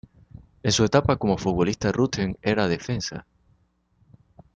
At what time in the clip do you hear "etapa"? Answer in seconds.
0.83-1.17